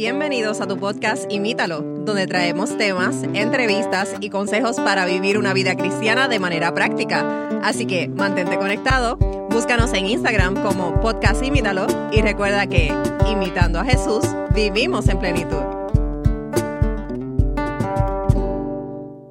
[0.00, 5.76] Bienvenidos a tu podcast Imítalo, donde traemos temas, entrevistas y consejos para vivir una vida
[5.76, 7.50] cristiana de manera práctica.
[7.62, 9.18] Así que mantente conectado,
[9.50, 12.90] búscanos en Instagram como podcast Imítalo y recuerda que,
[13.30, 14.24] imitando a Jesús,
[14.54, 15.62] vivimos en plenitud.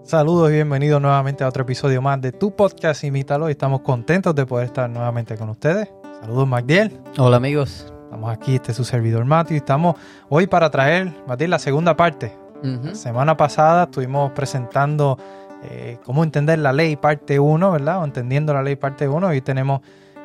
[0.04, 3.50] Saludos y bienvenidos nuevamente a otro episodio más de tu podcast Imítalo.
[3.50, 5.90] Y estamos contentos de poder estar nuevamente con ustedes.
[6.22, 6.96] Saludos, Magdiel.
[7.18, 7.92] Hola, amigos.
[8.10, 9.54] Estamos aquí, este es su servidor Matthew.
[9.54, 9.96] Y estamos
[10.30, 12.36] hoy para traer, Magdiel, la segunda parte.
[12.64, 15.20] La semana pasada estuvimos presentando
[15.64, 18.02] eh, cómo entender la ley parte 1, ¿verdad?
[18.02, 19.28] O entendiendo la ley parte 1.
[19.28, 19.82] Hoy tenemos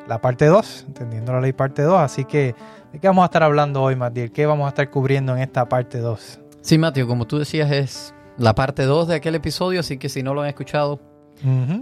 [0.07, 1.99] la parte 2, entendiendo la ley parte 2.
[1.99, 2.55] Así que,
[2.91, 4.31] ¿de qué vamos a estar hablando hoy, Magdiel?
[4.31, 6.39] ¿Qué vamos a estar cubriendo en esta parte 2?
[6.61, 10.23] Sí, Matthew, como tú decías, es la parte 2 de aquel episodio, así que si
[10.23, 10.99] no lo han escuchado,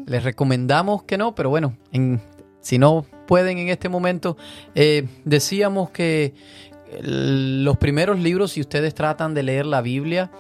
[0.05, 2.20] les recomendamos que no, pero bueno, en,
[2.59, 4.38] si no pueden en este momento,
[4.76, 6.34] eh, decíamos que
[7.02, 10.32] los primeros libros, si ustedes tratan de leer la Biblia,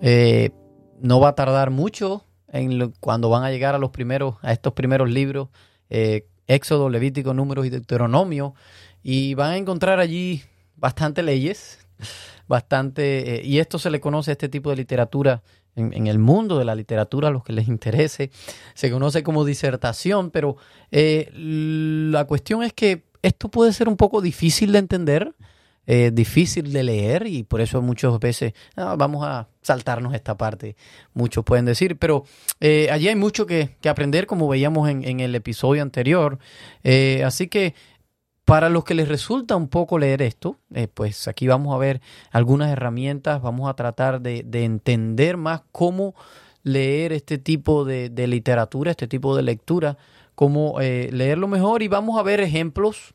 [0.00, 0.50] eh,
[1.00, 4.72] no va a tardar mucho en cuando van a llegar a los primeros, a estos
[4.72, 5.48] primeros libros,
[5.90, 8.54] eh, Éxodo, Levítico, Números y Deuteronomio,
[9.02, 10.42] y van a encontrar allí
[10.76, 11.86] bastante leyes,
[12.48, 15.42] bastante, y esto se le conoce a este tipo de literatura
[15.78, 18.30] en, el mundo de la literatura, a los que les interese,
[18.74, 20.56] se conoce como disertación, pero
[20.90, 25.34] eh, la cuestión es que esto puede ser un poco difícil de entender,
[25.86, 30.76] eh, difícil de leer y por eso muchas veces ah, vamos a saltarnos esta parte,
[31.14, 32.24] muchos pueden decir, pero
[32.60, 36.38] eh, allí hay mucho que, aprender como veíamos en, en el episodio anterior,
[37.24, 37.74] así que
[38.48, 42.00] para los que les resulta un poco leer esto, eh, pues aquí vamos a ver
[42.30, 46.14] algunas herramientas, vamos a tratar de, entender más cómo
[46.62, 49.98] leer este tipo de, literatura, este tipo de lectura,
[50.34, 51.82] cómo eh, leerlo mejor.
[51.82, 53.14] Y vamos a ver ejemplos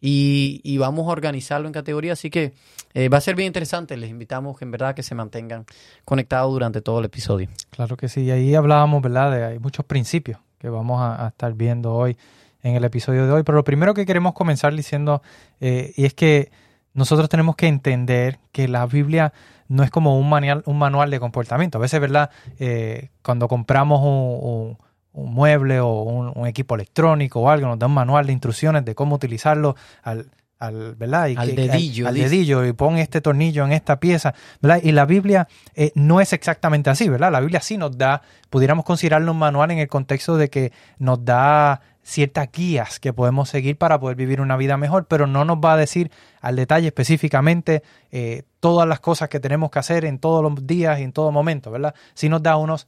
[0.00, 2.54] y, vamos a organizarlo en categorías, así que
[2.94, 5.66] eh, va a ser bien interesante, les invitamos en verdad que se mantengan
[6.06, 7.50] conectados durante todo el episodio.
[7.68, 9.30] Claro que sí, y ahí hablábamos, ¿verdad?
[9.30, 12.16] De, hay muchos principios que vamos a estar viendo hoy
[12.62, 13.42] en el episodio de hoy.
[13.42, 15.22] Pero lo primero que queremos comenzar diciendo,
[15.60, 16.50] eh, y es que
[16.92, 19.32] nosotros tenemos que entender que la Biblia
[19.68, 21.78] no es como un manual, un manual de comportamiento.
[21.78, 22.30] A veces, ¿verdad?
[22.58, 24.78] Eh, cuando compramos un,
[25.12, 29.14] mueble o un, equipo electrónico o algo, nos da un manual de instrucciones de cómo
[29.14, 31.28] utilizarlo al, al, ¿verdad?
[31.28, 32.08] Y al dedillo.
[32.08, 34.80] Al, dedillo y pon este tornillo en esta pieza, ¿verdad?
[34.82, 37.30] Y la Biblia eh, no es exactamente así, ¿verdad?
[37.30, 41.24] La Biblia sí nos da, pudiéramos considerarlo un manual en el contexto de que nos
[41.24, 45.58] da ciertas guías que podemos seguir para poder vivir una vida mejor, pero no nos
[45.58, 50.18] va a decir al detalle específicamente eh, todas las cosas que tenemos que hacer en
[50.18, 51.94] todos los días y en todo momento, ¿verdad?
[52.14, 52.86] Sí nos da unos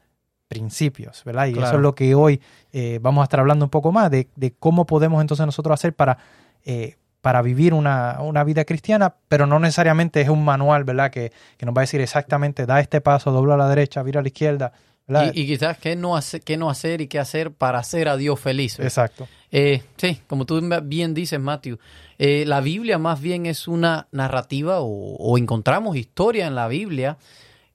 [0.49, 1.47] principios, ¿verdad?
[1.47, 2.41] Y eso es lo que hoy
[2.73, 4.29] eh, vamos a estar hablando un poco más de,
[4.59, 6.19] cómo podemos entonces nosotros hacer para,
[6.65, 11.11] eh, para vivir una, vida cristiana, pero no necesariamente es un manual, ¿verdad?
[11.11, 14.21] Que, que nos va a decir exactamente, da este paso, dobla a la derecha, vira
[14.21, 14.73] a la izquierda,
[15.09, 18.79] y, quizás qué no, qué no hacer y qué hacer para hacer a Dios feliz.
[18.79, 19.29] Exacto.
[19.51, 21.79] Eh, sí, como tú bien dices, Matthew,
[22.19, 27.19] eh, la Biblia más bien es una narrativa o, encontramos historia en la Biblia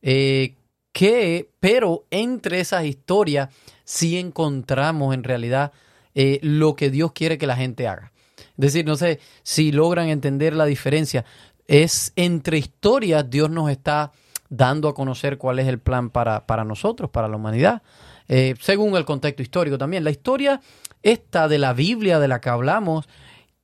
[0.01, 0.55] eh,
[0.91, 3.49] que, pero entre esas historias
[3.83, 5.71] sí encontramos en realidad
[6.41, 8.11] lo que Dios quiere que la gente haga.
[8.37, 11.25] Es decir, no sé si logran entender la diferencia.
[11.67, 14.11] Es entre historias Dios nos está
[14.49, 17.81] dando a conocer cuál es el plan para, para nosotros, para la humanidad,
[18.27, 20.03] eh, según el contexto histórico también.
[20.03, 20.61] La historia
[21.03, 23.07] esta de la Biblia de la que hablamos,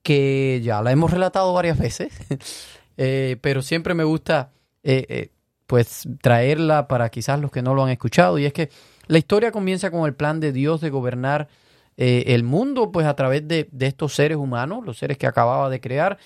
[0.02, 2.14] que ya la hemos relatado varias veces,
[2.98, 4.52] eh, pero siempre me gusta
[4.84, 5.30] eh,
[5.68, 8.70] pues traerla para quizás los que no lo han escuchado, y es que
[9.08, 11.48] la historia comienza con el plan de Dios de gobernar
[11.96, 15.80] el mundo, pues a través de, de estos seres humanos, los seres que acababa de
[15.80, 16.18] crear,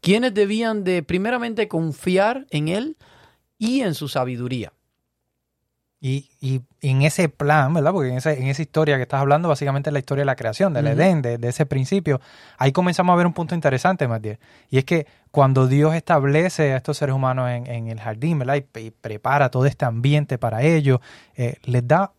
[0.00, 2.96] quienes debían de primeramente confiar en Él,
[3.62, 4.72] y en su sabiduría.
[6.00, 6.28] Y,
[6.80, 7.92] en ese plan, ¿verdad?
[7.92, 10.88] Porque en, esa historia que estás hablando, básicamente es la historia de la creación, del
[10.88, 12.20] Edén, de, ese principio,
[12.58, 14.40] ahí comenzamos a ver un punto interesante, Matías.
[14.68, 18.56] Y es que cuando Dios establece a estos seres humanos en, el jardín, ¿verdad?
[18.56, 20.98] Y, prepara todo este ambiente para ellos,
[21.36, 22.12] eh, les da,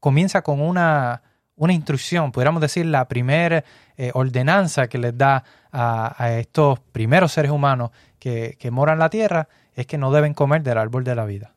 [0.00, 1.22] comienza con una,
[1.56, 3.64] una instrucción, pudiéramos decir la primera
[3.96, 9.08] eh, ordenanza que les da a, estos primeros seres humanos que, que moran en la
[9.08, 11.54] tierra, es que no deben comer del árbol de la vida.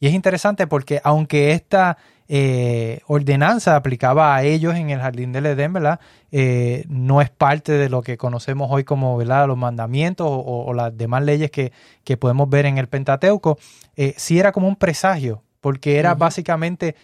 [0.00, 5.46] Y es interesante porque aunque esta eh, ordenanza aplicaba a ellos en el jardín del
[5.46, 5.98] Edén, ¿verdad?
[6.30, 9.46] Eh, no es parte de lo que conocemos hoy como ¿verdad?
[9.48, 11.72] los mandamientos o, las demás leyes que,
[12.18, 13.58] podemos ver en el Pentateuco,
[13.96, 16.94] eh, sí era como un presagio, porque era básicamente,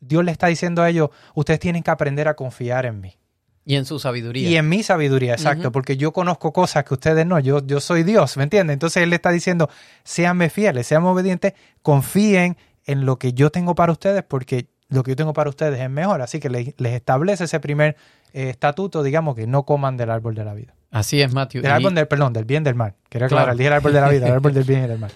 [0.00, 3.16] Dios le está diciendo a ellos, ustedes tienen que aprender a confiar en mí.
[3.66, 4.48] Y en su sabiduría.
[4.48, 8.02] Y en mi sabiduría, exacto, porque yo conozco cosas que ustedes no, yo, yo soy
[8.02, 8.74] Dios, ¿me entienden?
[8.74, 9.70] Entonces Él le está diciendo,
[10.02, 15.12] séanme fieles, sean obedientes, confíen en lo que yo tengo para ustedes, porque lo que
[15.12, 16.22] yo tengo para ustedes es mejor.
[16.22, 17.96] Así que les, establece ese primer
[18.32, 20.74] eh, estatuto, digamos, que no coman del árbol de la vida.
[20.90, 21.62] Así es, Matthew.
[21.62, 22.94] Del árbol del, perdón, del bien del mal.
[23.08, 25.10] Quería aclarar, dije el árbol de la vida, el árbol del bien y del mal.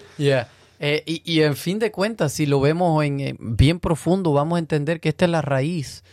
[0.81, 5.01] Eh, y, en fin de cuentas, si lo vemos en, bien profundo, vamos a entender
[5.01, 6.03] que esta es la raíz,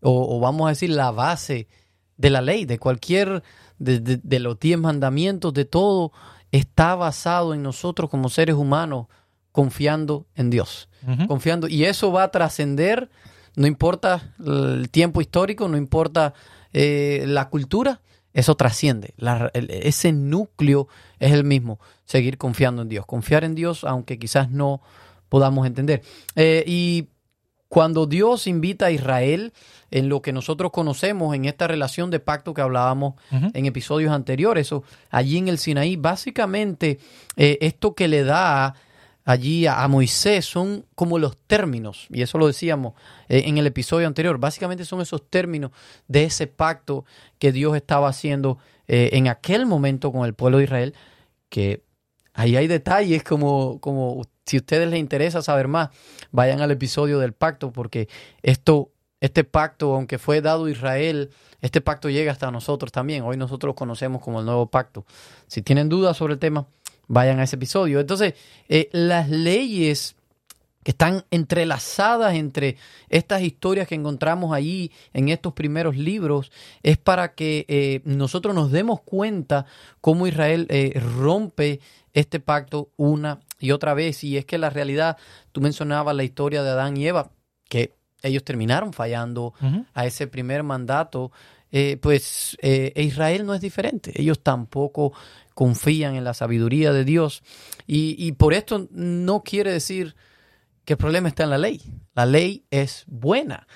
[0.00, 1.68] o, vamos a decir la base
[2.16, 3.42] de la ley, de cualquier,
[3.78, 6.12] de, los diez mandamientos, de todo,
[6.52, 9.06] está basado en nosotros como seres humanos,
[9.52, 10.88] confiando en Dios.
[11.28, 11.68] Confiando.
[11.68, 13.10] Y eso va a trascender,
[13.56, 16.32] no importa el tiempo histórico, no importa
[16.72, 18.00] eh, la cultura,
[18.32, 19.14] eso trasciende.
[19.52, 20.88] ese núcleo
[21.20, 21.78] es el mismo.
[22.04, 23.06] Seguir confiando en Dios.
[23.06, 24.80] Confiar en Dios, aunque quizás no
[25.28, 26.02] podamos entender.
[26.36, 27.08] Eh, y
[27.74, 29.52] cuando Dios invita a Israel
[29.90, 34.70] en lo que nosotros conocemos en esta relación de pacto que hablábamos en episodios anteriores,
[34.70, 37.00] o allí en el Sinaí, básicamente
[37.36, 38.76] eh, esto que le da
[39.24, 42.92] allí a, Moisés son como los términos, y eso lo decíamos
[43.28, 45.72] eh, en el episodio anterior, básicamente son esos términos
[46.06, 47.04] de ese pacto
[47.40, 50.94] que Dios estaba haciendo eh, en aquel momento con el pueblo de Israel,
[51.48, 51.82] que
[52.34, 55.90] ahí hay detalles como, como si a ustedes les interesa saber más,
[56.30, 58.08] vayan al episodio del pacto, porque
[58.42, 61.30] esto, este pacto, aunque fue dado a Israel,
[61.60, 63.22] este pacto llega hasta nosotros también.
[63.22, 65.06] Hoy nosotros lo conocemos como el nuevo pacto.
[65.46, 66.66] Si tienen dudas sobre el tema,
[67.06, 68.00] vayan a ese episodio.
[68.00, 68.34] Entonces,
[68.68, 70.16] eh, las leyes
[70.84, 72.76] que están entrelazadas entre
[73.08, 76.52] estas historias que encontramos allí en estos primeros libros,
[76.82, 79.66] es para que eh, nosotros nos demos cuenta
[80.00, 81.80] cómo Israel eh, rompe
[82.12, 84.22] este pacto una y otra vez.
[84.22, 85.16] Y es que la realidad,
[85.50, 87.32] tú mencionabas la historia de Adán y Eva,
[87.68, 89.52] que ellos terminaron fallando
[89.92, 91.30] a ese primer mandato.
[92.00, 94.18] pues Israel no es diferente.
[94.18, 95.12] Ellos tampoco
[95.54, 97.42] confían en la sabiduría de Dios.
[97.86, 100.14] Y, por esto no quiere decir
[100.84, 101.80] que el problema está en la ley.
[102.14, 103.66] La ley es buena.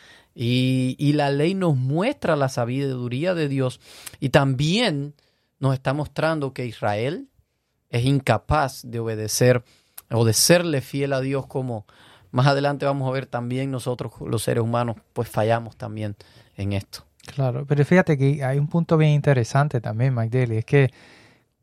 [0.41, 3.81] Y, la ley nos muestra la sabiduría de Dios
[4.21, 5.15] y también
[5.59, 7.29] nos está mostrando que Israel
[7.91, 9.65] es incapaz de obedecer
[10.13, 11.87] o de serle fiel a Dios como
[12.31, 16.15] más adelante vamos a ver también nosotros los seres humanos pues fallamos también
[16.57, 17.05] en esto.
[17.27, 20.91] Claro, pero fíjate que hay un punto bien interesante también, Mike es que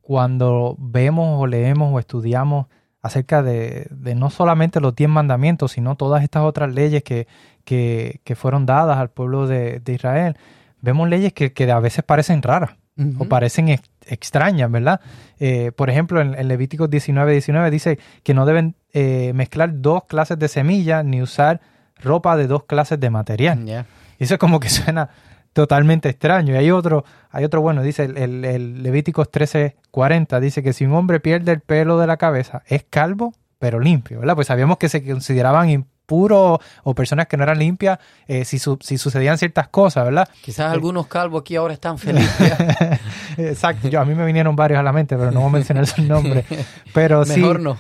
[0.01, 2.67] cuando vemos o leemos o estudiamos
[3.05, 7.27] acerca de, no solamente los diez mandamientos, sino todas estas otras leyes que,
[7.63, 10.35] que, fueron dadas al pueblo de, Israel,
[10.81, 12.71] vemos leyes que, a veces parecen raras
[13.19, 15.01] o parecen extrañas, ¿verdad?
[15.39, 20.39] Eh, por ejemplo, en, Levíticos 19, 19 dice que no deben eh, mezclar dos clases
[20.39, 21.61] de semillas ni usar
[22.01, 23.85] ropa de dos clases de material.
[24.17, 25.09] Y eso como que suena
[25.55, 26.53] totalmente extraño.
[26.53, 30.93] Y hay otro, hay otro bueno, dice el, el, Levíticos 13:40, dice que si un
[30.93, 34.35] hombre pierde el pelo de la cabeza, es calvo, pero limpio, ¿verdad?
[34.35, 38.97] Pues sabíamos que se consideraban impuros o personas que no eran limpias eh, si, si
[38.97, 40.27] sucedían ciertas cosas, ¿verdad?
[40.41, 42.51] Quizás algunos calvos aquí ahora están felices.
[43.37, 45.87] Exacto, yo a mí me vinieron varios a la mente, pero no voy a mencionar
[45.87, 46.43] su nombre.
[46.93, 47.77] Pero Mejor no.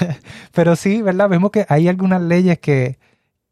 [0.52, 1.28] pero sí, ¿verdad?
[1.28, 2.98] Vemos que hay algunas leyes que,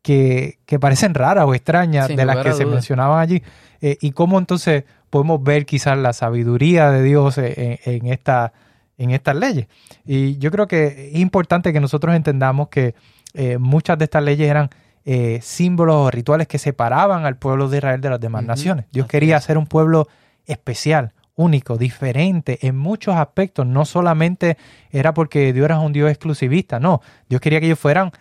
[0.04, 3.42] que, que parecen raras o extrañas de las que se mencionaban allí.
[3.80, 8.52] Eh, y cómo entonces podemos ver quizás la sabiduría de Dios en, en, esta,
[8.98, 9.66] en estas leyes.
[10.04, 12.94] Y yo creo que es importante que nosotros entendamos que
[13.32, 14.68] eh, muchas de estas leyes eran
[15.06, 18.84] eh, símbolos o rituales que separaban al pueblo de Israel de las demás naciones.
[18.92, 20.06] Dios quería hacer un pueblo
[20.44, 23.66] especial, único, diferente en muchos aspectos.
[23.66, 24.58] No solamente
[24.90, 27.00] era porque Dios era un Dios exclusivista, no.
[27.26, 28.12] Dios quería que ellos fueran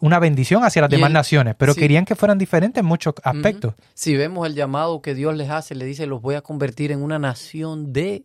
[0.00, 3.74] una bendición hacia las demás naciones, pero querían que fueran diferentes en muchos aspectos.
[3.94, 7.02] Si vemos el llamado que Dios les hace, le dice, los voy a convertir en
[7.02, 8.24] una nación de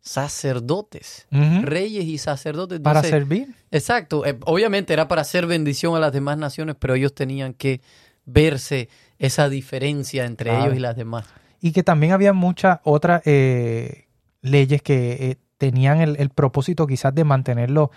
[0.00, 2.80] sacerdotes, reyes y sacerdotes.
[2.80, 3.48] para servir.
[3.70, 4.24] Exacto.
[4.24, 7.80] Eh, obviamente era para hacer bendición a las demás naciones, pero ellos tenían que
[8.24, 11.26] verse esa diferencia entre ellos y las demás.
[11.60, 14.06] Y que también había muchas otras eh,
[14.40, 17.90] leyes que eh, tenían el, propósito quizás de mantenerlo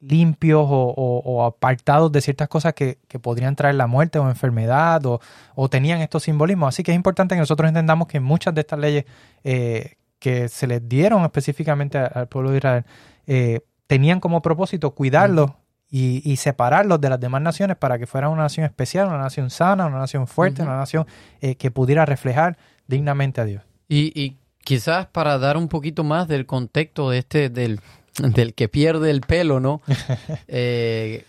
[0.00, 6.00] limpios o, apartados de ciertas cosas que, podrían traer la muerte o enfermedad o, tenían
[6.00, 6.68] estos simbolismos.
[6.68, 9.04] Así que es importante que nosotros entendamos que muchas de estas leyes
[9.44, 12.84] eh, que se les dieron específicamente al pueblo de Israel
[13.26, 15.50] eh, tenían como propósito cuidarlos
[15.88, 19.86] y, separarlos de las demás naciones para que fueran una nación especial, una nación sana,
[19.86, 21.06] una nación fuerte, una nación
[21.40, 23.62] eh, que pudiera reflejar dignamente a Dios.
[23.88, 27.80] Y, y quizás para dar un poquito más del contexto de este, del,
[28.18, 29.82] del que pierde el pelo, ¿no?
[30.48, 31.24] Eh,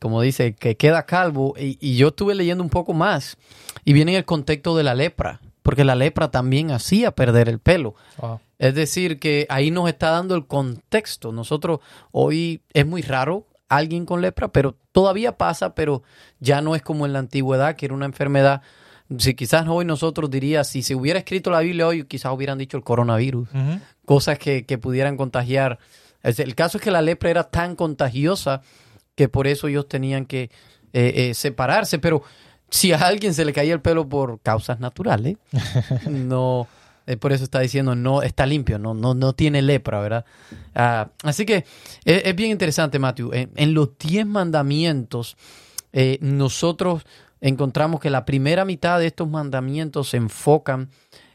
[0.00, 1.54] como dice, que queda calvo.
[1.58, 3.36] Y, yo estuve leyendo un poco más
[3.84, 5.40] y viene en el contexto de la lepra.
[5.62, 7.94] porque la lepra también hacía perder el pelo.
[8.58, 11.30] Es decir, que ahí nos está dando el contexto.
[11.32, 11.80] Nosotros
[12.10, 16.02] hoy es muy raro alguien con lepra, pero todavía pasa, pero
[16.40, 18.62] ya no es como en la antigüedad, que era una enfermedad.
[19.18, 22.76] Si quizás hoy nosotros diría, si se hubiera escrito la Biblia hoy, quizás hubieran dicho
[22.76, 23.48] el coronavirus,
[24.04, 25.78] cosas que, pudieran contagiar.
[26.36, 28.62] El caso es que la lepra era tan contagiosa
[29.14, 30.50] que por eso ellos tenían que
[30.92, 32.22] eh, eh, separarse, pero
[32.70, 35.36] si a alguien se le caía el pelo por causas naturales,
[36.08, 36.68] no,
[37.06, 40.24] eh, por eso está diciendo, no está limpio, no, no, no tiene lepra, ¿verdad?
[40.74, 41.64] Ah, así que
[42.04, 43.30] es, bien interesante, Matthew.
[43.32, 45.36] En, los diez mandamientos,
[46.20, 47.04] nosotros
[47.40, 50.90] encontramos que la primera mitad de estos mandamientos se enfocan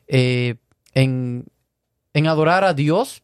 [0.07, 0.55] eh,
[0.93, 1.45] en,
[2.27, 3.23] adorar a Dios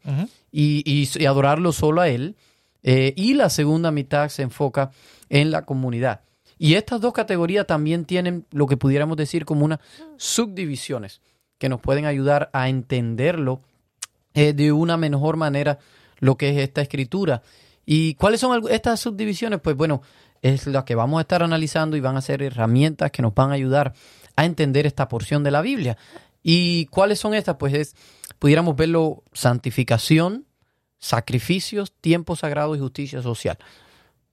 [0.52, 2.36] y, adorarlo solo a Él.
[2.84, 4.92] y la segunda mitad se enfoca
[5.30, 6.22] en la comunidad.
[6.58, 9.80] Y estas dos categorías también tienen lo que pudiéramos decir como unas
[10.18, 11.22] subdivisiones
[11.58, 13.62] que nos pueden ayudar a entenderlo
[14.34, 15.80] eh, de una mejor manera
[16.20, 17.44] lo que es esta escritura.
[17.86, 19.62] ¿Y cuáles son estas subdivisiones?
[19.62, 20.02] Pues bueno,
[20.42, 23.52] es la que vamos a estar analizando y van a ser herramientas que nos van
[23.52, 23.94] a ayudar
[24.36, 25.98] a entender esta porción de la Biblia.
[26.44, 27.56] ¿Y cuáles son estas?
[27.56, 27.96] Pues es,
[28.40, 30.46] pudiéramos verlo, santificación,
[30.98, 33.58] sacrificios, tiempo sagrado y justicia social.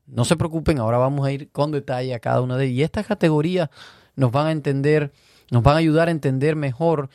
[0.06, 2.78] No se preocupen, ahora vamos a ir con detalle a cada una de ellas.
[2.78, 3.70] Y estas categorías
[4.14, 5.12] nos van a entender
[5.50, 7.08] nos van a ayudar a entender mejor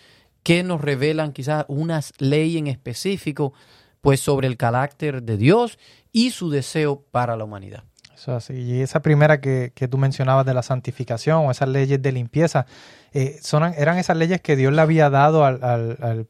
[0.44, 3.54] qué nos revelan quizás unas leyes en específico,
[4.02, 5.78] pues sobre el carácter de Dios
[6.12, 7.84] y su deseo para la humanidad.
[8.16, 8.54] Eso así.
[8.54, 12.66] Y esa primera que, tú mencionabas de la santificación o esas leyes de limpieza,
[13.14, 16.28] eh, son, eran esas leyes que Dios le había dado al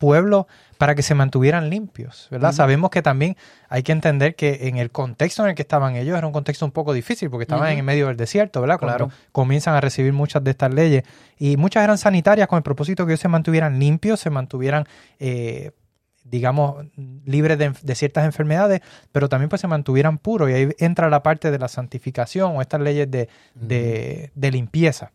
[0.00, 2.52] pueblo para que se mantuvieran limpios, ¿verdad?
[2.52, 3.36] Sabemos que también
[3.68, 6.64] hay que entender que en el contexto en el que estaban ellos era un contexto
[6.64, 8.78] un poco difícil porque estaban en medio del desierto, ¿verdad?
[8.80, 11.04] Cuando comienzan a recibir muchas de estas leyes
[11.38, 14.86] y muchas eran sanitarias con el propósito que ellos se mantuvieran limpios, se mantuvieran
[15.18, 15.72] eh,
[16.24, 16.86] digamos,
[17.26, 18.80] libres de, ciertas enfermedades,
[19.12, 20.48] pero también pues se mantuvieran puros.
[20.48, 25.12] Y ahí entra la parte de la santificación o estas leyes de, de limpieza.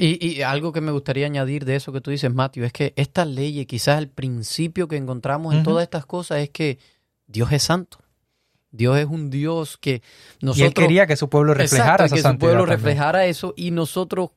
[0.00, 3.24] Y, algo que me gustaría añadir de eso que tú dices, Matthew, es que esta
[3.24, 6.78] ley, quizás el principio que encontramos en todas estas cosas es que
[7.26, 7.98] Dios es santo.
[8.70, 10.02] Dios es un Dios que
[10.40, 10.58] nosotros...
[10.58, 14.30] Y él quería que su pueblo reflejara esa que su pueblo reflejara eso y nosotros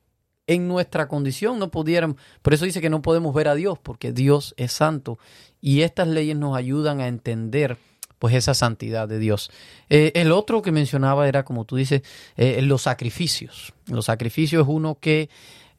[0.48, 2.16] en nuestra condición no pudiéramos...
[2.42, 5.20] Por eso dice que no podemos ver a Dios, porque Dios es santo.
[5.60, 7.78] Y estas leyes nos ayudan a entender
[8.22, 9.50] pues esa santidad de Dios.
[9.88, 12.02] Eh, el otro que mencionaba era, como tú dices,
[12.36, 13.72] eh, los sacrificios.
[13.86, 15.28] Los sacrificios es uno que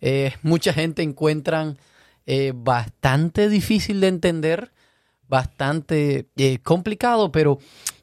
[0.02, 1.78] eh, mucha gente encuentran
[2.54, 4.74] bastante difícil de entender,
[5.30, 6.28] bastante
[6.64, 7.60] complicado, pero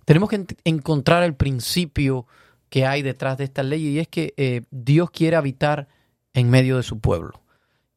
[0.06, 2.26] tenemos que encontrar el principio
[2.70, 5.86] que hay detrás de esta ley y es que Dios quiere habitar
[6.32, 7.42] en medio de su pueblo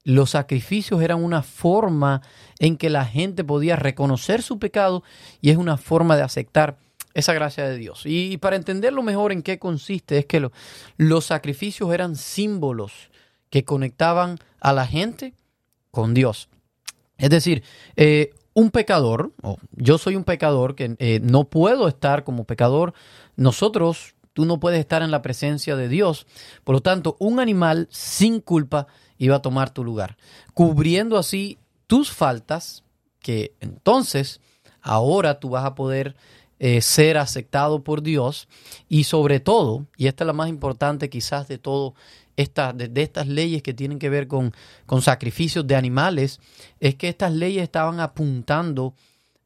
[0.03, 2.21] los sacrificios eran una forma
[2.59, 5.03] en que la gente podía reconocer su pecado
[5.41, 6.77] y es una forma de aceptar
[7.13, 8.03] esa gracia de Dios.
[8.05, 10.49] Y, para entenderlo mejor en qué consiste, es que
[10.97, 13.11] los sacrificios eran símbolos
[13.49, 15.33] que conectaban a la gente
[15.91, 16.49] con Dios.
[17.17, 17.63] Es decir,
[17.95, 19.31] eh, un pecador,
[19.71, 22.93] yo soy un pecador que eh, no puedo estar como pecador,
[23.35, 26.25] nosotros, tú no puedes estar en la presencia de Dios.
[26.63, 30.17] Por lo tanto, un animal sin culpa iba a tomar tu lugar,
[30.53, 32.83] cubriendo así tus faltas,
[33.19, 34.41] que entonces
[34.81, 36.15] ahora tú vas a poder
[36.59, 38.47] eh, ser aceptado por Dios
[38.87, 41.95] y sobre todo, y esta es la más importante quizás de todo,
[42.35, 44.53] esta, de, estas leyes que tienen que ver con,
[44.85, 46.39] con sacrificios de animales,
[46.79, 48.93] es que estas leyes estaban apuntando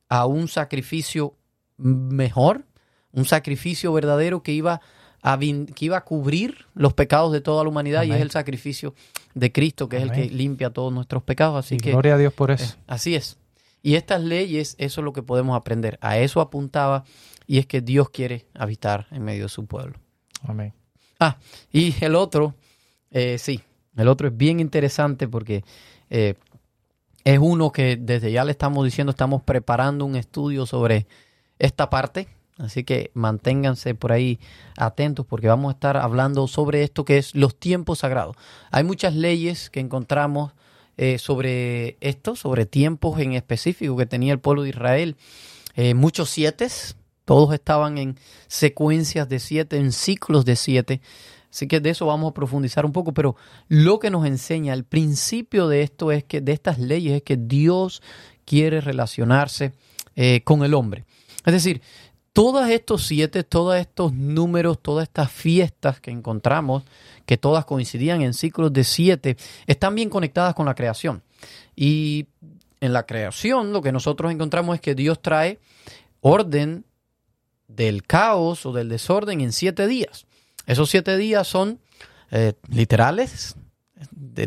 [0.09, 1.35] a un sacrificio
[1.77, 2.65] mejor,
[3.11, 4.81] un sacrificio verdadero que iba
[5.21, 8.93] que iba a cubrir los pecados de toda la humanidad y es el sacrificio
[9.33, 11.65] de Cristo, que es el que limpia todos nuestros pecados.
[11.65, 12.75] Así que, gloria a Dios por eso.
[12.75, 13.37] Eh, así es.
[13.83, 15.97] Y estas leyes, eso es lo que podemos aprender.
[16.01, 17.03] A eso apuntaba
[17.45, 19.97] y es que Dios quiere habitar en medio de su pueblo.
[20.43, 20.73] Amén.
[21.19, 21.37] Ah,
[21.71, 22.55] y el otro,
[23.11, 23.61] eh, sí,
[23.95, 25.63] el otro es bien interesante porque
[26.09, 26.35] eh,
[27.23, 31.07] es uno que desde ya le estamos diciendo, estamos preparando un estudio sobre
[31.59, 34.39] esta parte Así que manténganse por ahí
[34.77, 38.35] atentos porque vamos a estar hablando sobre esto que es los tiempos sagrados.
[38.71, 40.53] Hay muchas leyes que encontramos
[40.97, 45.15] eh, sobre esto, sobre tiempos en específico que tenía el pueblo de Israel.
[45.75, 46.67] Eh, muchos siete,
[47.23, 51.01] todos estaban en secuencias de siete, en ciclos de siete.
[51.51, 53.35] Así que de eso vamos a profundizar un poco, pero
[53.67, 57.37] lo que nos enseña, el principio de esto es que, de estas leyes, es que
[57.37, 58.01] Dios
[58.45, 59.73] quiere relacionarse
[60.15, 61.05] eh, con el hombre.
[61.45, 61.81] Es decir,
[62.37, 66.83] todos estos siete, todos estos números, todas estas fiestas que encontramos,
[67.25, 71.23] que todas coincidían en ciclos de siete, están bien conectadas con la creación.
[71.75, 72.27] Y
[72.79, 75.57] en la creación lo que nosotros encontramos es que Dios trae
[76.21, 76.85] orden
[77.67, 80.27] del caos o del desorden en siete días.
[80.67, 81.79] Esos siete días son
[82.29, 83.55] eh, literales,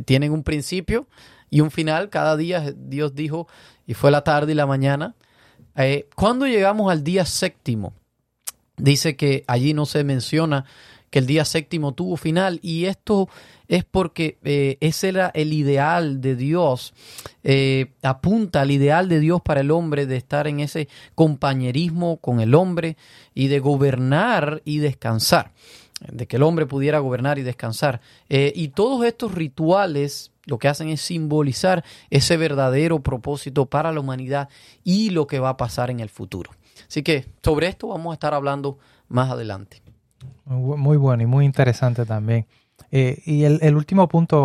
[0.04, 1.08] tienen un principio
[1.50, 2.08] y un final.
[2.08, 3.48] Cada día Dios dijo,
[3.84, 5.16] y fue la tarde y la mañana.
[5.76, 7.92] Eh, cuando llegamos al día séptimo,
[8.76, 10.64] dice que allí no se menciona
[11.10, 13.28] que el día séptimo tuvo final y esto
[13.68, 16.94] es porque eh, ese era el ideal de Dios,
[17.44, 22.40] eh, apunta al ideal de Dios para el hombre de estar en ese compañerismo con
[22.40, 22.96] el hombre
[23.34, 25.52] y de gobernar y descansar,
[26.00, 28.00] de que el hombre pudiera gobernar y descansar.
[28.28, 34.00] Eh, y todos estos rituales lo que hacen es simbolizar ese verdadero propósito para la
[34.00, 34.48] humanidad
[34.82, 36.50] y lo que va a pasar en el futuro.
[36.88, 38.78] Así que sobre esto vamos a estar hablando
[39.08, 39.82] más adelante.
[40.44, 42.46] Muy bueno y muy interesante también.
[42.90, 44.38] Eh, y el, último punto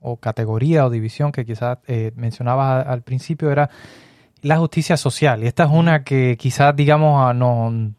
[0.00, 3.70] o, categoría o división que quizás eh, mencionabas al principio era
[4.42, 5.44] la justicia social.
[5.44, 7.92] Y esta es una que quizás, digamos, nos,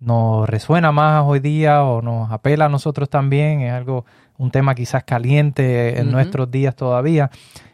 [0.00, 3.60] nos resuena más hoy día o nos apela a nosotros también.
[3.60, 4.04] Es algo,
[4.36, 7.30] un tema quizás caliente en nuestros días todavía.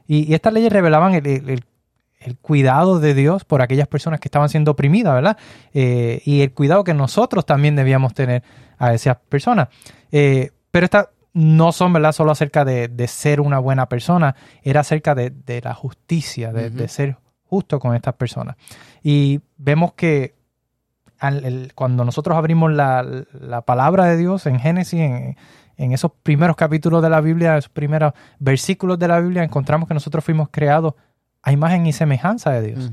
[0.06, 1.64] Y, estas leyes revelaban el,
[2.40, 5.36] cuidado de Dios por aquellas personas que estaban siendo oprimidas, ¿verdad?
[5.74, 8.42] Eh, y el cuidado que nosotros también debíamos tener
[8.78, 9.68] a esas personas.
[10.10, 15.14] Eh, pero estas no son, ¿verdad?, solo acerca de, ser una buena persona, era acerca
[15.14, 18.56] de, la justicia, de, ser justo con estas personas.
[19.02, 20.34] Y vemos que
[21.74, 25.36] cuando nosotros abrimos la, palabra de Dios en Génesis, en,
[25.92, 30.24] esos primeros capítulos de la Biblia, esos primeros versículos de la Biblia, encontramos que nosotros
[30.24, 30.94] fuimos creados
[31.42, 32.92] a imagen y semejanza de Dios.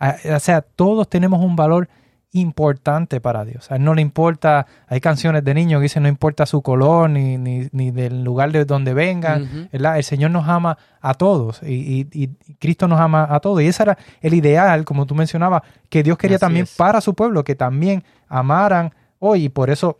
[0.00, 1.88] o sea, todos tenemos un valor
[2.32, 3.70] importante para Dios.
[3.70, 7.10] A él no le importa, hay canciones de niños que dicen no importa su color
[7.10, 9.68] ni, ni, del lugar de donde vengan.
[9.72, 13.62] El Señor nos ama a todos y, Cristo nos ama a todos.
[13.62, 17.42] Y ese era el ideal, como tú mencionabas, que Dios quería también para su pueblo,
[17.42, 19.44] que también amaran hoy.
[19.44, 19.98] Y por eso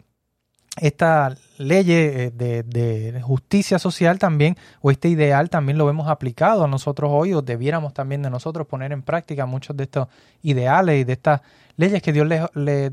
[0.77, 6.69] esta ley eh, de, justicia social también, o este ideal también lo hemos aplicado a
[6.69, 10.09] nosotros hoy, o debiéramos también de nosotros poner en práctica muchos de estos
[10.43, 11.41] ideales y de estas
[11.77, 12.93] leyes que Dios les,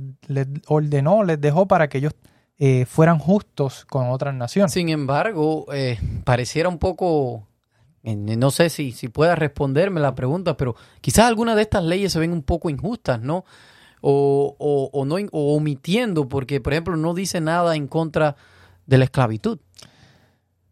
[0.67, 2.13] ordenó, les dejó para que ellos
[2.57, 4.71] eh, fueran justos con otras naciones.
[4.73, 7.47] Sin embargo, eh, pareciera un poco,
[8.03, 12.19] no sé si, si pueda responderme la pregunta, pero quizás algunas de estas leyes se
[12.19, 13.45] ven un poco injustas, ¿no?
[14.01, 14.55] O,
[14.91, 18.35] o, no, o omitiendo, porque por ejemplo no dice nada en contra
[18.85, 19.59] de la esclavitud.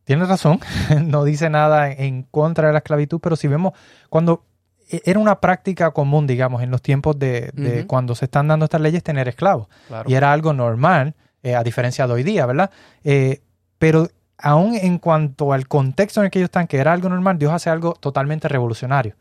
[0.04, 0.60] Tienes razón,
[1.06, 3.74] no dice nada en contra de la esclavitud, pero si vemos
[4.10, 4.44] cuando
[4.90, 8.82] e, era una práctica común, digamos, en los tiempos de, cuando se están dando estas
[8.82, 9.68] leyes, tener esclavos.
[10.06, 12.70] Y era algo normal, eh, a diferencia de hoy día, ¿verdad?
[13.04, 13.42] Eh,
[13.80, 14.08] pero
[14.38, 17.52] aún en cuanto al contexto en el que ellos están, que era algo normal, Dios
[17.52, 19.16] hace algo totalmente revolucionario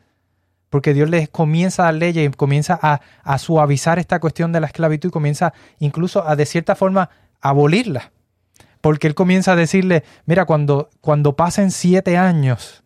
[0.75, 4.67] porque Dios les comienza a dar leyes y comienza a, suavizar esta cuestión de la
[4.67, 7.11] esclavitud y comienza incluso a de cierta forma
[7.41, 8.11] abolirla.
[8.81, 12.83] Porque Él comienza a decirle, mira, cuando, cuando pasen siete años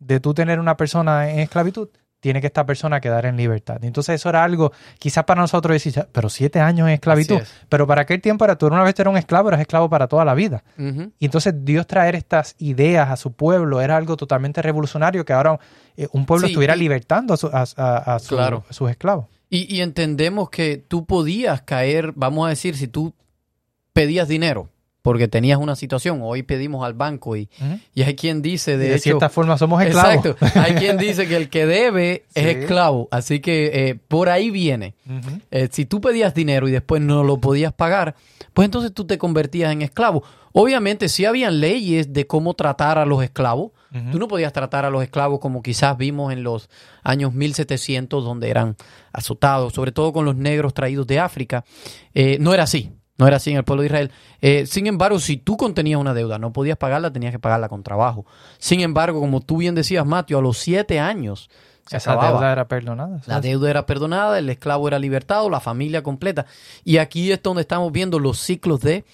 [0.00, 1.90] de tú tener una persona en esclavitud,
[2.22, 3.82] tiene que esta persona quedar en libertad.
[3.82, 8.02] Entonces eso era algo, quizás para nosotros decir, pero siete años en esclavitud, pero para
[8.02, 10.62] aquel tiempo era, tú una vez eras un esclavo, eras esclavo para toda la vida.
[11.18, 15.58] Y entonces Dios traer estas ideas a su pueblo era algo totalmente revolucionario, que ahora
[15.96, 18.18] eh, un pueblo estuviera libertando a,
[18.70, 19.26] sus esclavos.
[19.50, 23.14] Y, y entendemos que tú podías caer, vamos a decir, si tú
[23.92, 24.70] pedías dinero,
[25.02, 26.20] porque tenías una situación.
[26.22, 27.48] Hoy pedimos al banco y,
[27.94, 30.24] y hay quien dice, de, de cierta forma somos esclavos.
[30.26, 30.60] Exacto.
[30.60, 33.08] Hay quien dice que el que debe es esclavo.
[33.10, 34.94] Así que eh, por ahí viene.
[35.50, 38.14] Eh, si tú pedías dinero y después no lo podías pagar,
[38.54, 40.22] pues entonces tú te convertías en esclavo.
[40.52, 43.72] Obviamente sí habían leyes de cómo tratar a los esclavos.
[44.10, 46.70] Tú no podías tratar a los esclavos como quizás vimos en los
[47.02, 48.74] años 1700 donde eran
[49.12, 51.62] azotados, sobre todo con los negros traídos de África.
[52.14, 52.90] Eh, no era así.
[53.22, 54.10] No era así en el pueblo de Israel.
[54.40, 57.84] Eh, sin embargo, si tú contenías una deuda, no podías pagarla, tenías que pagarla con
[57.84, 58.26] trabajo.
[58.58, 61.48] Sin embargo, como tú bien decías, Mateo, a los siete años.
[61.88, 63.20] Esa deuda era perdonada.
[63.26, 66.46] La deuda era perdonada, el esclavo era libertado, la familia completa.
[66.84, 69.04] Y aquí es donde estamos viendo los ciclos de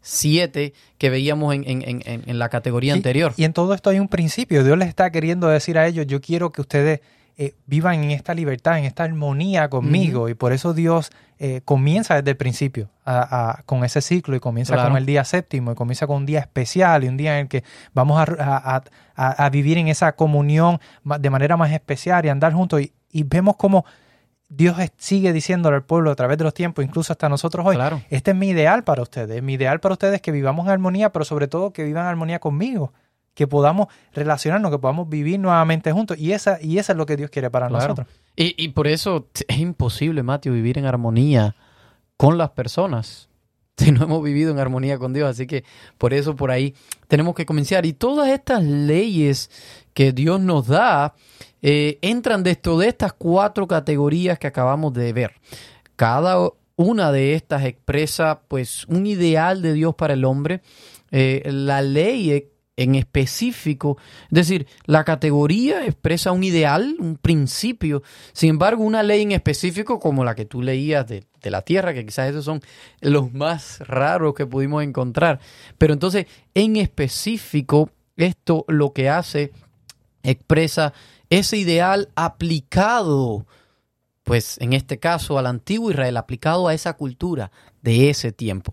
[0.00, 3.32] siete que veíamos en, la categoría anterior.
[3.36, 4.62] Y en todo esto hay un principio.
[4.62, 7.00] Dios les está queriendo decir a ellos, yo quiero que ustedes
[7.38, 10.30] eh, vivan en esta libertad, en esta armonía conmigo.
[10.30, 12.88] Y por eso Dios eh, comienza desde el principio
[13.66, 17.04] con ese ciclo y comienza con el día séptimo y comienza con un día especial
[17.04, 21.70] y un día en el que vamos a, vivir en esa comunión de manera más
[21.72, 22.80] especial y andar juntos.
[22.80, 23.84] Y, vemos como
[24.48, 28.00] Dios sigue diciéndole al pueblo a través de los tiempos, incluso hasta nosotros hoy, Claro.
[28.08, 31.12] este es mi ideal para ustedes, mi ideal para ustedes es que vivamos en armonía,
[31.12, 32.92] pero sobre todo que vivan en armonía conmigo,
[33.36, 37.16] que podamos relacionarnos, que podamos vivir nuevamente juntos, y esa, y esa es lo que
[37.16, 37.84] Dios quiere para Claro.
[37.94, 38.08] nosotros.
[38.34, 41.54] Y, y por eso es imposible, Mateo, vivir en armonía
[42.16, 43.28] con las personas
[43.76, 45.28] si no hemos vivido en armonía con Dios.
[45.28, 45.64] Así que
[45.98, 46.74] por eso por ahí
[47.08, 47.84] tenemos que comenzar.
[47.84, 49.50] Y todas estas leyes
[49.92, 51.14] que Dios nos da
[51.60, 55.32] eh, entran dentro de estas cuatro categorías que acabamos de ver.
[55.94, 56.36] Cada
[56.76, 60.62] una de estas expresa pues un ideal de Dios para el hombre.
[61.10, 68.02] Eh, la ley en específico, es decir, la categoría expresa un ideal, un principio.
[68.34, 72.04] Sin embargo, una ley en específico, como la que tú leías de, la tierra, que
[72.04, 72.60] quizás esos son
[73.00, 75.38] los más raros que pudimos encontrar.
[75.78, 79.52] Pero entonces, en específico, esto lo que hace,
[80.24, 80.92] expresa
[81.30, 83.46] ese ideal aplicado,
[84.24, 88.72] pues en este caso al antiguo Israel, aplicado a esa cultura de ese tiempo.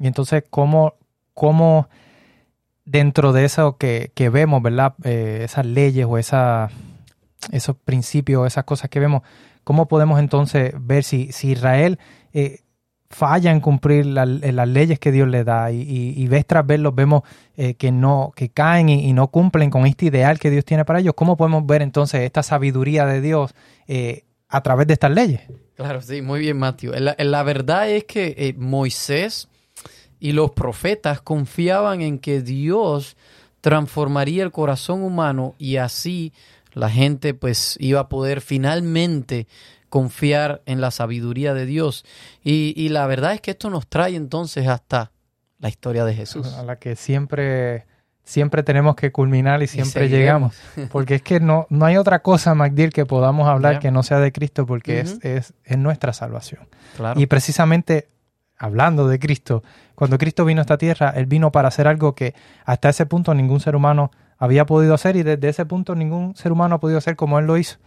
[0.00, 0.94] Y entonces, ¿cómo,
[1.32, 1.88] cómo
[2.86, 4.94] dentro de eso que, que vemos, ¿verdad?
[5.04, 6.70] Eh, esas leyes o esa,
[7.52, 9.22] esos principios, esas cosas que vemos,
[9.64, 11.98] ¿cómo podemos entonces ver si, si Israel
[12.32, 12.60] eh,
[13.10, 15.82] falla en cumplir eh, las leyes que Dios le da y,
[16.16, 17.22] y, vez tras vez los vemos
[17.56, 21.00] eh, que no que caen y, no cumplen con este ideal que Dios tiene para
[21.00, 21.14] ellos?
[21.16, 23.54] ¿Cómo podemos ver entonces esta sabiduría de Dios
[24.48, 25.40] a través de estas leyes?
[25.74, 26.92] Claro, sí, muy bien, Mateo.
[26.94, 29.48] La, verdad es que Moisés
[30.20, 33.16] y los profetas confiaban en que Dios
[33.60, 36.32] transformaría el corazón humano y así
[36.72, 39.46] la gente pues iba a poder finalmente
[39.88, 42.04] confiar en la sabiduría de Dios.
[42.42, 45.10] Y, y la verdad es que esto nos trae entonces hasta
[45.58, 46.54] la historia de Jesús.
[46.54, 47.86] a la que siempre,
[48.24, 50.54] siempre tenemos que culminar y siempre llegamos.
[50.90, 54.20] Porque es que no, no hay otra cosa, MacDill, que podamos hablar que no sea
[54.20, 56.68] de Cristo, porque es, es, es nuestra salvación.
[56.96, 57.18] Claro.
[57.18, 58.08] Y precisamente
[58.58, 59.62] hablando de Cristo,
[59.94, 63.34] cuando Cristo vino a esta tierra, Él vino para hacer algo que hasta ese punto
[63.34, 66.98] ningún ser humano había podido hacer y desde ese punto ningún ser humano ha podido
[66.98, 67.78] hacer como Él lo hizo.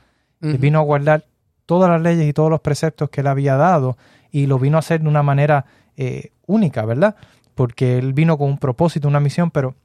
[0.41, 1.25] Él vino a guardar
[1.69, 3.95] todas las leyes y todos los preceptos que él había dado
[4.31, 5.65] y lo vino a hacer de una manera
[5.97, 7.15] eh, única, ¿verdad?
[7.53, 9.75] Porque él vino con un propósito, una misión, pero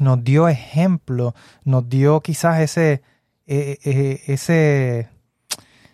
[0.00, 3.02] nos dio ejemplo, nos dio quizás ese,
[3.46, 5.08] eh, eh, ese,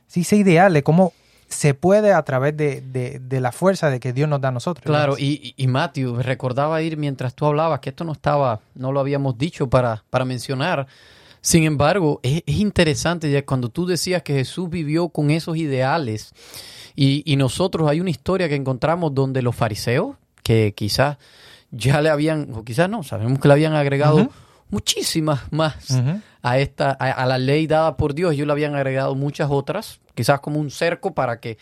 [0.06, 1.12] sí, ese ideal de cómo
[1.48, 4.52] se puede a través de, de- de la fuerza de que Dios nos da a
[4.52, 4.84] nosotros.
[4.84, 9.00] Claro, y, y Matthew, recordaba ir mientras tú hablabas que esto no estaba, no lo
[9.00, 10.86] habíamos dicho para, para mencionar.
[11.40, 16.32] Sin embargo, es, es interesante ya cuando tú decías que Jesús vivió con esos ideales
[16.96, 21.18] y, y nosotros hay una historia que encontramos donde los fariseos, que quizás
[21.70, 24.28] ya le habían, o quizás no, sabemos que le habían agregado
[24.70, 25.90] muchísimas más
[26.42, 28.32] a esta a, a la ley dada por Dios.
[28.34, 31.58] Ellos le habían agregado muchas otras, quizás como un cerco para que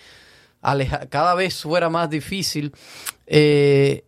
[0.62, 2.72] aleja- cada vez fuera más difícil.
[3.26, 4.04] Eh,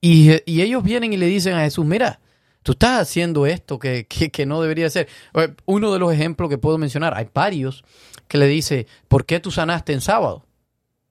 [0.00, 2.20] y, y ellos vienen y le dicen a Jesús, mira,
[2.62, 5.08] tú estás haciendo esto que, que- que no debería ser.
[5.34, 7.84] Eh, Uno de los ejemplos que puedo mencionar, hay varios
[8.28, 10.44] que le dice, ¿por qué tú sanaste en sábado?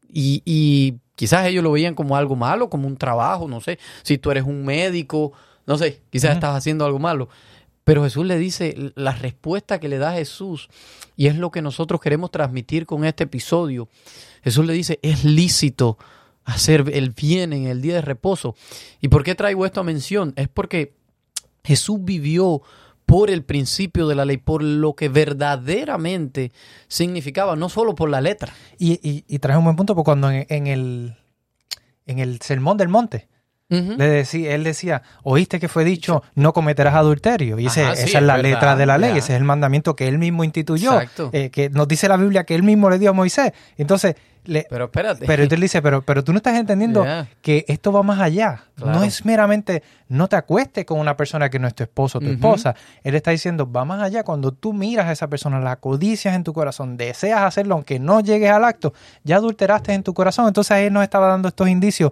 [0.07, 4.17] Y, y quizás ellos lo veían como algo malo, como un trabajo, no sé, si
[4.17, 5.33] tú eres un médico,
[5.65, 7.27] no sé, quizás estás haciendo algo malo.
[7.87, 10.67] Pero Jesús le dice la respuesta que le da Jesús,
[11.15, 13.87] y es lo que nosotros queremos transmitir con este episodio.
[14.43, 15.97] Jesús le dice, es lícito
[16.43, 18.55] hacer el bien en el día de reposo.
[18.99, 20.33] ¿Y por qué traigo esto a mención?
[20.35, 20.97] Es porque
[21.63, 22.61] Jesús vivió
[23.05, 26.51] por el principio de la ley, por lo que verdaderamente
[26.89, 28.53] significaba, no solo por la letra.
[28.77, 31.15] Y, y, un buen punto, porque cuando en el,
[32.05, 33.29] en el sermón del monte,
[33.69, 33.95] Ujú.
[33.97, 37.59] Le decía, él decía, oíste que fue dicho, no cometerás adulterio.
[37.59, 39.95] Y ese- Ajá, sí, esa es la letra de la ley, ese es el mandamiento
[39.95, 41.29] que él mismo instituyó, Exacto.
[41.33, 43.51] eh, que nos dice la Biblia que él mismo le dio a Moisés.
[43.77, 45.25] Entonces, le, Pero espérate.
[45.25, 47.05] pero él dice, pero, pero tú no estás entendiendo
[47.41, 48.63] que esto va más allá.
[48.75, 48.93] Claro.
[48.99, 52.21] No es meramente, no te acuestes con una persona que no es tu esposo o
[52.21, 52.73] tu esposa.
[53.03, 54.23] Él está diciendo, va más allá.
[54.23, 58.21] Cuando tú miras a esa persona, la codicias en tu corazón, deseas hacerlo aunque no
[58.21, 58.93] llegues al acto,
[59.25, 60.47] ya adulteraste en tu corazón.
[60.47, 62.11] Entonces él nos estaba dando estos indicios.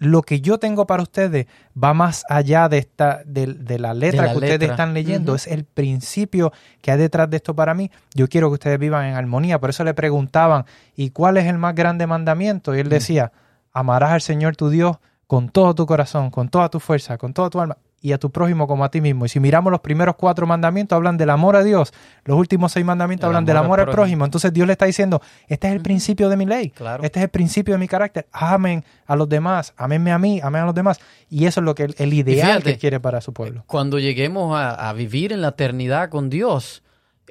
[0.00, 1.46] Lo que yo tengo para ustedes
[1.80, 5.34] va más allá de esta de, de la letra De la que ustedes están leyendo.
[5.34, 7.90] Es el principio que hay detrás de esto para mí.
[8.14, 9.60] Yo quiero que ustedes vivan en armonía.
[9.60, 10.64] Por eso le preguntaban,
[10.96, 12.72] ¿y cuál es el más grande mandamiento?
[12.72, 12.74] Mm.
[12.74, 13.30] Y él decía,
[13.72, 17.50] amarás al Señor tu Dios con todo tu corazón, con toda tu fuerza, con toda
[17.50, 19.26] tu alma y a tu prójimo como a ti mismo.
[19.26, 21.92] Y si miramos los primeros cuatro mandamientos, hablan del amor a Dios.
[22.24, 24.02] Los últimos seis mandamientos El hablan del amor al prójimo.
[24.02, 24.24] prójimo.
[24.24, 26.70] Entonces Dios le está diciendo, este es el principio de mi ley.
[26.70, 27.02] Claro.
[27.04, 28.26] Este es el principio de mi carácter.
[28.32, 30.98] Amen a los demás, amenme a mí, amen a los demás.
[31.28, 33.64] Y eso es lo que el, el ideal fíjate, que quiere para su pueblo.
[33.66, 36.82] Cuando lleguemos a, a vivir en la eternidad con Dios,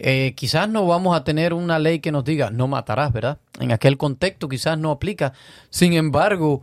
[0.01, 3.39] eh, quizás no vamos a tener una ley que nos diga no matarás, ¿verdad?
[3.59, 5.33] En aquel contexto quizás no aplica.
[5.71, 6.61] Sin embargo,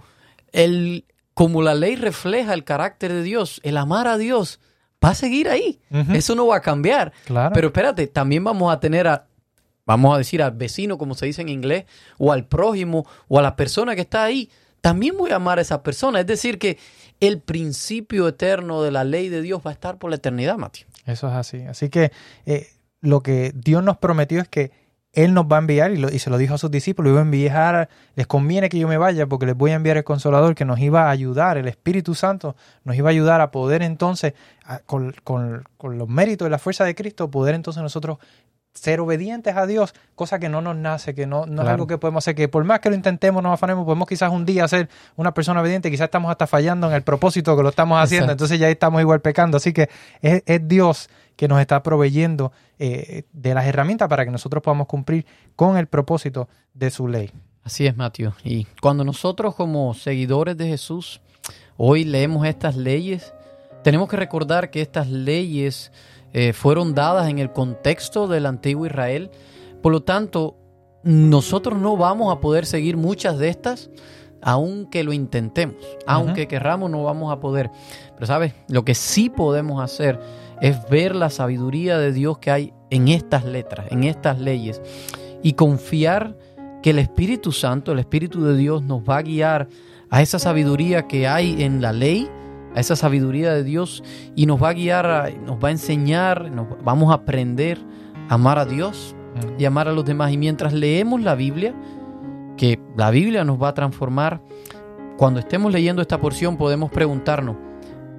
[0.53, 1.05] el,
[1.37, 4.59] como la ley refleja el carácter de Dios, el amar a Dios,
[5.05, 5.79] va a seguir ahí.
[6.15, 7.13] Eso no va a cambiar.
[7.53, 9.27] Pero espérate, también vamos a tener a,
[9.85, 11.85] vamos a decir al vecino, como se dice en inglés,
[12.17, 14.49] o al prójimo, o a la persona que está ahí.
[14.81, 16.21] También voy a amar a esa persona.
[16.21, 16.79] Es decir, que
[17.21, 20.87] el principio eterno de la ley de Dios va a estar por la eternidad, Mateo.
[21.05, 21.61] Eso es así.
[21.65, 22.13] Así que
[22.47, 22.71] eh,
[23.03, 24.71] lo que Dios nos prometió es que
[25.17, 27.89] Él nos va a enviar, y, se lo dijo a sus discípulos, iba a enviar,
[28.17, 30.79] les conviene que yo me vaya porque les voy a enviar el Consolador que nos
[30.79, 34.35] iba a ayudar, el Espíritu Santo nos iba a ayudar a poder entonces,
[34.85, 35.65] con, con,
[35.99, 38.19] los méritos de la fuerza de Cristo, poder entonces nosotros
[38.77, 41.99] ser obedientes a Dios, cosa que no nos nace, que no, no es algo que
[41.99, 44.89] podemos hacer, que por más que lo intentemos, nos afanemos, podemos quizás un día ser
[45.17, 48.59] una persona obediente, quizás estamos hasta fallando en el propósito que lo estamos haciendo, entonces
[48.59, 49.57] ya estamos igual pecando.
[49.57, 49.89] Así que
[50.21, 54.87] es, es Dios que nos está proveyendo eh, de las herramientas para que nosotros podamos
[54.87, 57.31] cumplir con el propósito de su ley.
[57.63, 58.35] Así es, Mateo.
[58.45, 61.21] Y cuando nosotros como seguidores de Jesús
[61.77, 63.35] hoy leemos estas leyes,
[63.83, 65.93] tenemos que recordar que estas leyes
[66.39, 69.31] eh, fueron dadas en el contexto del antiguo Israel.
[69.83, 70.59] Por lo tanto,
[71.03, 73.89] nosotros no vamos a poder seguir muchas de estas,
[74.43, 75.77] aunque lo intentemos.
[76.07, 77.71] Aunque querramos, no vamos a poder.
[78.17, 78.53] Pero, ¿sabes?
[78.69, 80.21] Lo que sí podemos hacer
[80.61, 84.83] es ver la sabiduría de Dios que hay en estas letras, en estas leyes,
[85.43, 86.37] y confiar
[86.83, 89.69] que el Espíritu Santo, el Espíritu de Dios nos va a guiar
[90.11, 92.29] a esa sabiduría que hay en la ley,
[92.77, 94.05] a esa sabiduría de Dios,
[94.37, 97.79] y nos va a guiar, nos va a enseñar, nos, vamos a aprender
[98.29, 99.17] a amar a Dios
[99.59, 100.31] y amar a los demás.
[100.31, 101.75] Y mientras leemos la Biblia,
[102.57, 104.41] que la Biblia nos va a transformar,
[105.17, 107.57] cuando estemos leyendo esta porción podemos preguntarnos,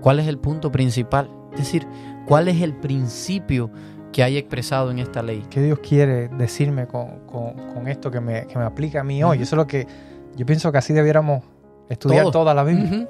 [0.02, 1.30] ¿cuál es el punto principal?
[1.54, 1.88] Es decir,
[2.28, 3.72] ¿Cuál es el principio
[4.12, 5.46] que hay expresado en esta ley?
[5.50, 9.42] ¿Qué Dios quiere decirme con, esto que me, aplica a mí hoy?
[9.42, 9.88] Eso es lo que
[10.36, 11.44] yo pienso que así debiéramos
[11.90, 13.08] estudiar toda la Biblia.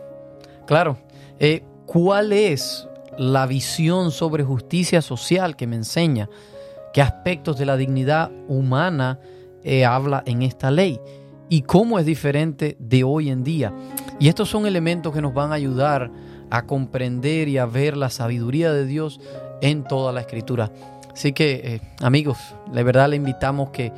[0.67, 0.97] Claro.
[1.39, 6.29] Eh, ¿Cuál es la visión sobre justicia social que me enseña?
[6.93, 9.19] ¿Qué aspectos de la dignidad humana
[9.63, 10.99] eh, habla en esta ley?
[11.49, 13.73] ¿Y cómo es diferente de hoy en día?
[14.19, 16.11] Y estos son elementos que nos van a ayudar
[16.49, 19.19] a comprender y a ver la sabiduría de Dios
[19.61, 20.71] en toda la escritura.
[21.13, 22.37] Así que, eh, amigos,
[22.71, 23.91] de verdad le invitamos que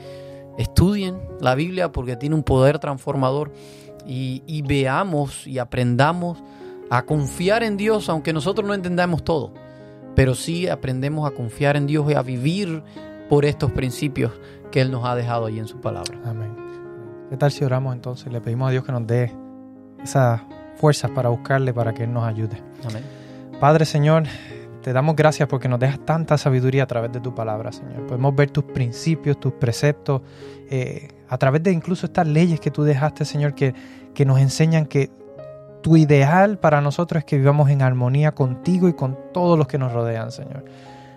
[0.57, 3.51] estudien la Biblia porque tiene un poder transformador
[4.05, 6.41] y, veamos y aprendamos
[6.89, 9.53] a confiar en Dios, aunque nosotros no entendamos todo,
[10.15, 12.83] pero sí aprendemos a confiar en Dios y a vivir
[13.29, 14.31] por estos principios
[14.71, 16.19] que Él nos ha dejado ahí en su palabra.
[16.25, 16.55] Amén.
[17.29, 18.31] ¿Qué tal si oramos entonces?
[18.31, 19.31] Le pedimos a Dios que nos dé
[20.03, 20.45] esa
[20.77, 22.61] fuerzas para buscarle, para que Él nos ayude.
[22.87, 23.03] Amén.
[23.59, 24.23] Padre Señor,
[24.81, 28.07] te damos gracias porque nos dejas tanta sabiduría a través de tu palabra, Señor.
[28.07, 30.21] Podemos ver tus principios, tus preceptos,
[30.69, 33.75] eh, a través de incluso estas leyes que tú dejaste, Señor, que,
[34.13, 35.11] que nos enseñan que
[35.81, 39.77] tu ideal para nosotros es que vivamos en armonía contigo y con todos los que
[39.77, 40.65] nos rodean, Señor.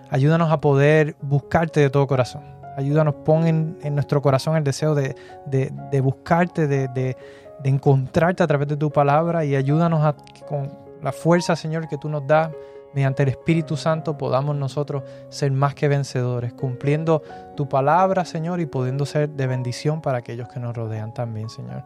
[0.09, 2.43] Ayúdanos a poder buscarte de todo corazón.
[2.77, 8.67] Ayúdanos, pon en, nuestro corazón el deseo de, de buscarte, de, de encontrarte a través
[8.67, 10.15] de tu palabra y ayúdanos a
[10.47, 10.71] con
[11.01, 12.49] la fuerza, Señor, que tú nos das
[12.93, 17.23] mediante el Espíritu Santo podamos nosotros ser más que vencedores, cumpliendo
[17.55, 21.83] tu palabra, Señor, y pudiendo ser de bendición para aquellos que nos rodean también, Señor.